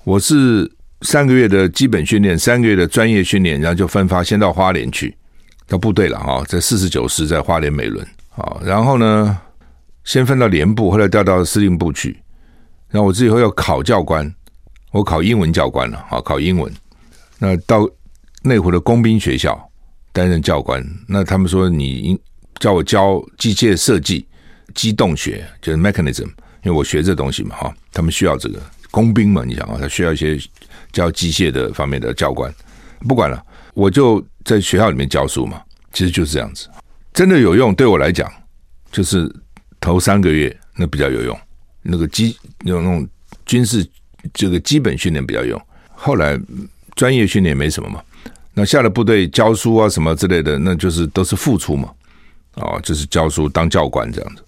[0.03, 0.71] 我是
[1.04, 5.16] 三个月的基本训练，三个月的专业训练，然后就分发先到花莲去，
[5.68, 8.04] 到部队了哈，在四十九师在花莲美仑
[8.36, 9.38] 啊，然后呢。
[10.06, 12.20] 先分到连部，后来调到司令部去。
[12.89, 14.30] 然后我自己以后要考教官，
[14.92, 16.70] 我考英文教官了，好考英文。
[17.39, 17.89] 那到
[18.42, 19.58] 内湖的工兵学校
[20.12, 20.86] 担任教官。
[21.08, 22.20] 那他们说你
[22.60, 24.28] 叫我教机械设计、
[24.76, 26.26] 机动学，就是 mechanism，
[26.63, 28.62] 因为我学这东西嘛，哈，他们需要这个
[28.93, 30.39] 工兵嘛，你想啊，他需要一些
[30.91, 32.53] 教机械的方面的教官。
[33.08, 35.60] 不管了，我就在学校里面教书嘛，
[35.91, 36.69] 其实就是这样子，
[37.12, 37.73] 真的有用。
[37.73, 38.32] 对我来讲，
[38.91, 39.29] 就是。
[39.84, 41.38] 头三个月那比较有用，
[41.82, 43.06] 那个基那种那种
[43.45, 43.86] 军事
[44.34, 45.62] 这个基本训练比较用。
[45.93, 46.39] 后来
[46.95, 48.01] 专业训练没什么嘛，
[48.53, 51.91] 那下了部队教书啊什么之类的，那就是都是付出嘛。
[52.53, 54.43] 哦，就是教书当教官这样子。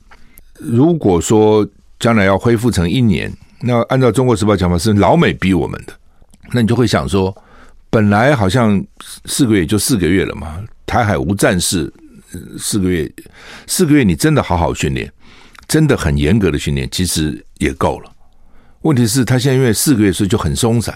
[0.54, 1.68] 如果说
[2.00, 3.30] 将来要恢复成一年，
[3.66, 5.94] 那按照中国时报讲法是老美逼我们的，
[6.52, 7.36] 那你就会想说，
[7.90, 8.84] 本来好像
[9.26, 11.92] 四个月就四个月了嘛，台海无战事，
[12.60, 13.12] 四个月
[13.66, 15.12] 四个月你真的好好训练。
[15.68, 18.12] 真的很严格的训练，其实也够了。
[18.82, 20.96] 问题是，他现在因为四个月，所以就很松散。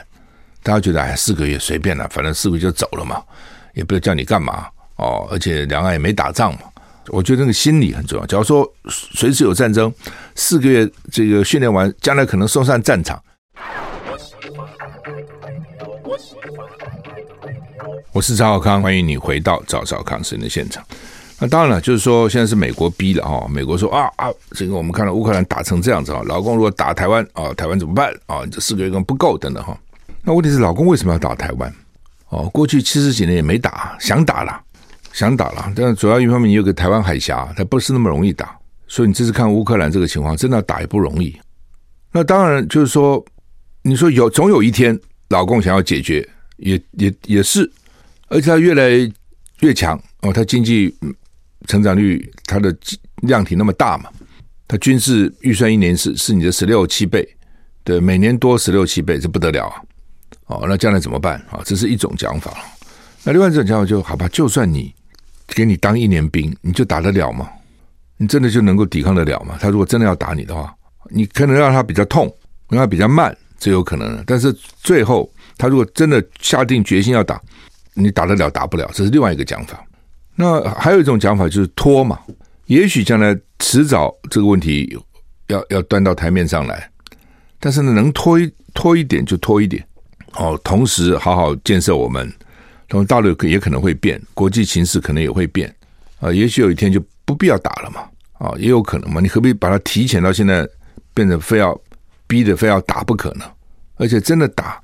[0.61, 3.19] 大家觉得，哎，四个月随便了，反正四个月就走了嘛，
[3.73, 5.27] 也不要叫你干嘛哦。
[5.31, 6.59] 而且两岸也没打仗嘛。
[7.07, 8.25] 我觉得那个心理很重要。
[8.25, 9.91] 假如说随时有战争，
[10.35, 13.21] 四个月这个训练完，将来可能送上战场。
[18.11, 20.83] 我是赵少康，欢迎你回到赵少康生的现场。
[21.39, 28.45] 那当然了，就是说现在是美国逼了哈，美国说啊啊，这个我们看到乌克兰打成这样子啊，老公如果打台湾啊，台湾怎么办啊？
[28.51, 29.77] 这四个月根本不够等等哈。
[30.21, 31.73] 那问题是老公为什么要打台湾？
[32.29, 34.61] 哦，过去七十几年也没打，想打了，
[35.13, 41.35] 想打了，但主要一方面你有个台湾海峡，它不是那么容易打，所以你这次看乌克兰这个情况，真的打也不容易。
[42.11, 43.23] 那当然就是说，
[43.81, 47.69] 你说有总有一天老共想要解决，也也也是，
[48.27, 48.89] 而且它越来
[49.61, 50.95] 越强哦，它经济。
[51.67, 52.75] 成长率，它的
[53.23, 54.09] 量体那么大嘛？
[54.65, 57.27] 它军事预算一年是是你的十六七倍，
[57.83, 59.75] 对，每年多十六七倍，这不得了啊！
[60.47, 61.61] 哦，那将来怎么办啊？
[61.65, 62.57] 这是一种讲法。
[63.23, 64.91] 那另外一种讲法就好吧，就算你
[65.55, 67.49] 给你当一年兵，你就打得了吗？
[68.17, 69.57] 你真的就能够抵抗得了吗？
[69.59, 70.73] 他如果真的要打你的话，
[71.09, 72.33] 你可能让他比较痛，
[72.67, 74.21] 让他比较慢，这有可能。
[74.27, 77.41] 但是最后，他如果真的下定决心要打，
[77.93, 79.81] 你打得了打不了，这是另外一个讲法。
[80.35, 82.19] 那还有一种讲法就是拖嘛，
[82.65, 84.97] 也许将来迟早这个问题
[85.47, 86.89] 要要端到台面上来，
[87.59, 89.85] 但是呢，能拖一拖一点就拖一点
[90.33, 90.59] 哦。
[90.63, 92.31] 同时，好好建设我们，
[92.89, 95.73] 同大陆也可能会变，国际形势可能也会变
[96.19, 96.31] 啊。
[96.33, 98.01] 也许有一天就不必要打了嘛，
[98.33, 99.21] 啊，也有可能嘛。
[99.21, 100.67] 你何必把它提前到现在
[101.13, 101.79] 变成非要
[102.27, 103.45] 逼着非要打不可呢？
[103.95, 104.81] 而且真的打，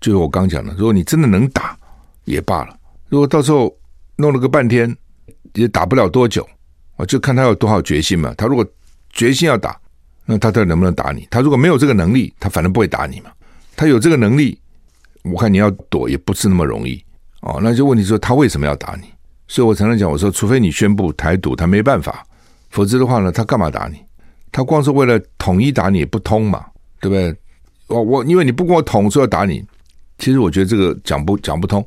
[0.00, 1.78] 就是我刚讲的，如果你真的能打
[2.24, 2.76] 也罢了，
[3.08, 3.74] 如果到时候。
[4.16, 4.96] 弄了个半天，
[5.54, 6.48] 也打不了多久
[6.96, 7.04] 啊！
[7.04, 8.32] 就看他有多少决心嘛。
[8.38, 8.64] 他如果
[9.10, 9.76] 决心要打，
[10.24, 11.26] 那他到底能不能打你？
[11.32, 13.32] 他如果没有这个能力，他反正不会打你嘛。
[13.74, 14.56] 他有这个能力，
[15.24, 17.03] 我看你要躲也不是那么容易
[17.44, 17.60] 哦。
[17.62, 19.06] 那就问题说他为什么要打你？
[19.46, 22.12] 所以我常常讲，我说除非你宣布台独，他没办法；
[22.70, 23.98] 否则的话呢，他干嘛打你？
[24.50, 26.64] 他光是为了统一打你不通嘛，
[27.00, 27.36] 对不对？
[27.86, 29.64] 我我因为你不跟我统，说要打你，
[30.18, 31.86] 其实我觉得这个讲不讲不通。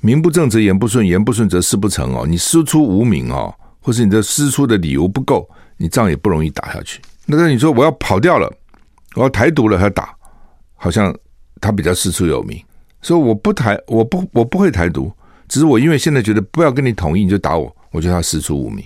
[0.00, 2.24] 名不正则言不顺，言不顺则事不成哦。
[2.26, 7.00] 你师出无名哦，或是你的师出的理由不够，你仗也不容易打下去。
[7.26, 8.48] 那那你说我要跑掉了，
[9.14, 10.14] 我要台独了还打，
[10.76, 11.12] 好像
[11.60, 12.62] 他比较师出有名。
[13.00, 15.12] 所以我不台，我不我不会台独，
[15.48, 18.84] 只是我因为现在觉得不要跟你统一，你就打我，我觉得他师出无名。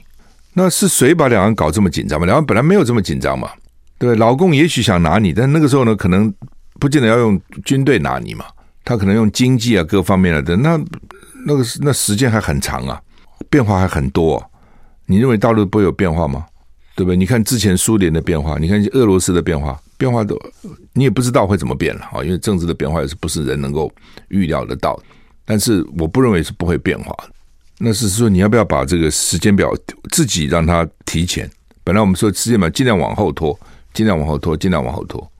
[0.54, 2.26] 那是谁把两岸搞这么紧张嘛？
[2.26, 3.50] 两岸本来没有这么紧张嘛，
[3.98, 4.14] 对？
[4.16, 6.32] 老共也许想拿你，但那个时候呢，可能
[6.78, 8.44] 不见得要用军队拿你嘛。
[8.84, 10.76] 他可能用经济啊各方面来的，那
[11.46, 13.00] 那个那时间还很长啊，
[13.48, 14.46] 变化还很多啊。
[15.06, 16.44] 你认为大陆不会有变化吗？
[16.96, 17.16] 对不对？
[17.16, 20.36] 你看之前苏联的变化，你看俄罗斯的变化，变化都
[20.94, 22.24] 你也不知道会怎么变了啊。
[22.24, 23.88] 因为政治的变化也是不是人能够
[24.28, 25.00] 预料得到。
[25.44, 27.16] 但是我不认为是不会变化。
[27.78, 29.72] 那是说你要不要把这个时间表
[30.10, 31.48] 自己让它提前？
[31.84, 33.56] 本来我们说时间表尽量往后拖，
[33.94, 35.30] 尽量往后拖，尽量往后拖。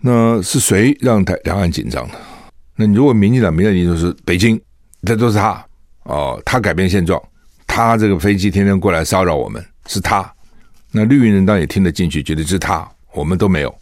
[0.00, 2.14] 那是谁让台两岸紧张的？
[2.76, 4.60] 那你如果民进党没有，你就是北京，
[5.02, 5.64] 这都是他
[6.04, 7.20] 哦，他改变现状，
[7.66, 10.30] 他这个飞机天天过来骚扰我们，是他。
[10.90, 13.74] 那绿营人当然也听得进去，觉得是他，我们都没有，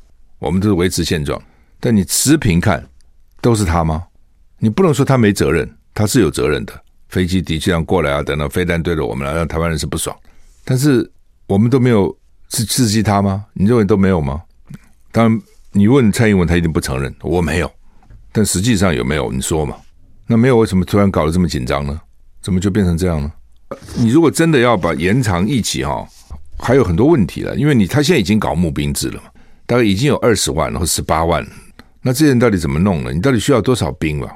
[0.43, 1.41] 我们都是维持现状。
[1.79, 2.85] 但你持平看，
[3.41, 4.03] 都是他吗？
[4.59, 6.73] 你不能说他没责任，他是有责任的。
[7.09, 10.17] 飞机的确这样过来啊，等到飞弹对着我们来，让台湾人是不爽。
[10.65, 11.09] 但是
[11.47, 12.17] 我们都没有
[12.49, 13.45] 刺刺激他吗？
[13.53, 14.43] 你认为都没有吗？
[15.11, 17.71] 当然，你问蔡英文，他一定不承认，我没有。
[18.33, 19.31] 但实际上有没有？
[19.31, 19.77] 你说嘛？
[20.27, 22.01] 那没有，为什么突然搞得这么紧张呢？
[22.41, 23.31] 怎么就变成这样呢？
[23.95, 26.07] 你如果真的要把延长役期哈，
[26.59, 27.55] 还有很多问题了。
[27.57, 29.31] 因为你他现在已经搞募兵制了嘛，
[29.67, 31.47] 大概已经有二十万或十八万，
[32.01, 33.13] 那这些人到底怎么弄呢？
[33.13, 34.31] 你到底需要多少兵啊？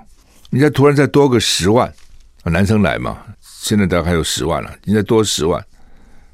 [0.50, 1.92] 你再突然再多个十万，
[2.44, 3.18] 男生来嘛？
[3.40, 5.62] 现在大概还有十万了，你再多十万，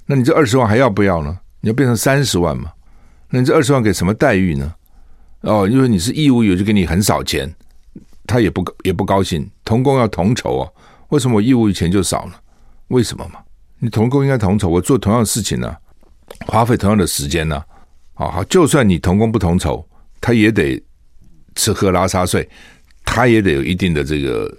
[0.04, 1.38] 那你这二十万还要不要呢？
[1.60, 2.70] 你要变成三十万嘛？
[3.30, 4.74] 那你这二十万给什么待遇呢？
[5.40, 7.52] 哦，因为你是义务役，就给你很少钱，
[8.26, 9.50] 他也不也不高兴。
[9.64, 10.68] 同工要同酬啊，
[11.08, 12.34] 为什么我义务役钱就少呢？
[12.88, 13.40] 为什么嘛？
[13.78, 15.76] 你同工应该同酬，我做同样的事情呢、啊，
[16.46, 17.66] 花费同样的时间呢、啊。
[18.30, 19.84] 好，就算你同工不同酬，
[20.20, 20.82] 他也得
[21.54, 22.48] 吃喝拉撒睡，
[23.04, 24.52] 他也得有一定的这个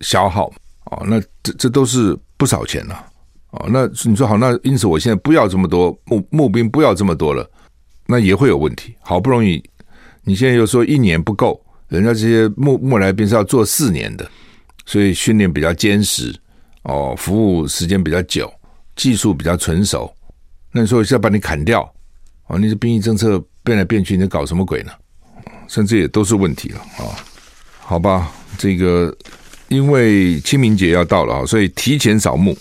[0.00, 0.52] 消耗。
[0.86, 3.06] 哦，那这这都是不少钱呐、啊。
[3.50, 7.48] 哦，那你说好，那因此我现在不要这么多募募兵，不要这么多了，
[8.06, 8.94] 那也会有问题。
[9.00, 9.62] 好不容易。
[10.24, 14.30] 你现在又说一年不够，人家这些募募来兵是要做四年的，
[14.84, 16.34] 所以训练比较坚实
[16.82, 18.52] 哦，服务时间比较久，
[18.94, 20.14] 技术比较纯熟。
[20.70, 21.90] 那你说是要把你砍掉
[22.48, 22.58] 哦？
[22.58, 24.92] 你这兵役政策变来变去，你在搞什么鬼呢？
[25.68, 27.14] 甚至也都是问题了啊、
[27.78, 29.14] 好吧，这个
[29.68, 32.56] 因为清明节要到了啊，所以提前扫墓，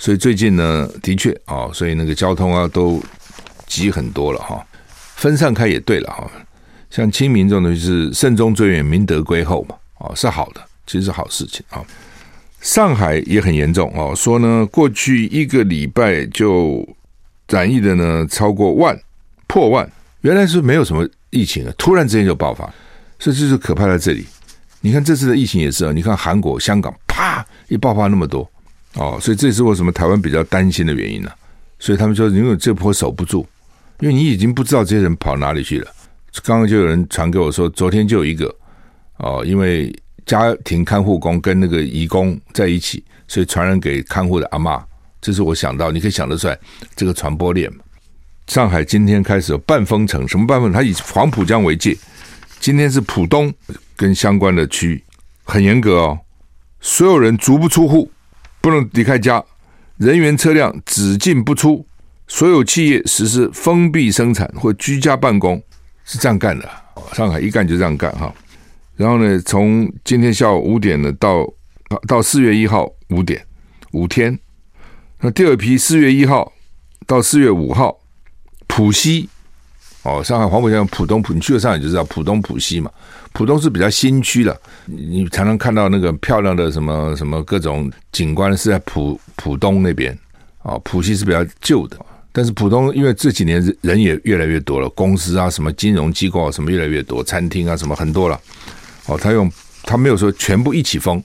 [0.00, 3.00] 所以最近呢，的确啊、所以那个交通啊都
[3.66, 4.66] 挤很多了哈、
[5.14, 6.28] 分散开也对了哈。
[6.90, 11.80] 像清明这种东西是慎终追远、明德归后嘛，啊，是好的，其实是好事情啊。
[12.60, 16.84] 上海也很严重哦，说呢，过去一个礼拜就
[17.48, 19.00] 染疫的呢超过万，
[19.50, 19.90] 破万，
[20.20, 22.64] 原来是没有什么疫情啊，突然之间就爆发，
[23.18, 24.24] 所以这就是可怕在这里。
[24.80, 28.48] 你看这次的疫情也是啊，你看韩国、香港，啪一爆发那么多
[28.94, 31.28] 哦，所以这也是为什么台湾比较担心的原因呢、
[31.80, 33.44] 所以他们说，因为这波守不住，
[33.98, 35.90] 因为你已经不知道这些人跑哪里去了。
[36.44, 38.54] 刚刚就有人传给我说，昨天就有一个
[39.16, 39.92] 哦，因为
[40.24, 44.80] 家庭看护工跟那个义工在一起，所以传染给看护的阿嬷。
[45.20, 46.56] 这是我想到，你可以想得出来
[46.94, 47.80] 这个传播链嘛。
[48.50, 50.72] 上海今天开始有半封城，什么半封？
[50.72, 51.96] 它以黄浦江为界，
[52.58, 53.54] 今天是浦东
[53.94, 55.04] 跟相关的区域
[55.44, 56.18] 很严格哦，
[56.80, 58.10] 所有人足不出户，
[58.60, 59.40] 不能离开家，
[59.98, 61.86] 人员车辆只进不出，
[62.26, 65.62] 所有企业实施封闭生产或居家办公，
[66.04, 66.68] 是这样干的。
[67.12, 68.34] 上海一干就这样干哈。
[68.96, 71.46] 然后呢，从今天下午五点呢到
[72.08, 73.46] 到四月一号五点
[73.92, 74.36] 五天，
[75.20, 76.52] 那第二批四月一号
[77.06, 77.99] 到四月五号，
[78.70, 79.28] 浦西
[80.04, 82.90] 哦，上海黄浦江浦东浦，你去了上海就知道浦东浦西嘛。
[83.32, 90.16] 浦东是比较新区的，你才能看到那个漂亮的什么什么各种景观是在浦浦东那边
[90.62, 91.98] 啊，浦西是比较旧的。
[92.32, 98.40] 但是浦东因为这几年人也越来越多了，公司啊什么金融机构啊什么越来越多，餐厅啊什么很多了。
[99.06, 99.50] 哦，他用
[99.82, 101.22] 他没有说全部一起封，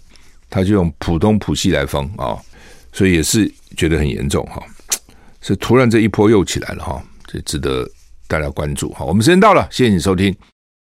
[0.49, 2.35] 他就用浦东浦西来封啊，
[2.91, 4.61] 所以也是觉得很严重哈。
[5.41, 7.87] 是突然这一波又起来了哈，这值得
[8.27, 9.05] 大家关注好。
[9.05, 10.35] 我们时间到了，谢谢你收听。